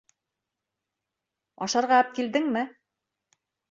[1.69, 2.69] Ашарға әпкилдеңме?